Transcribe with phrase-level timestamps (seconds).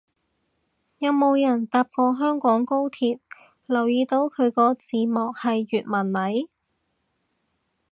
[0.97, 3.19] 有冇人搭過香港高鐵
[3.67, 6.47] 留意到佢個字幕係粵文嚟